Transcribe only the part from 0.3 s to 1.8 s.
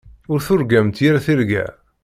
Ur turgamt yir tirga.